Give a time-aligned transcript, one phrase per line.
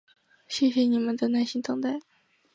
[0.47, 1.99] 谢谢你们的耐心等候！